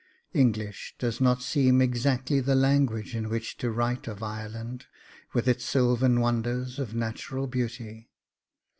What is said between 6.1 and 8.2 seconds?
wonders of natural beauty.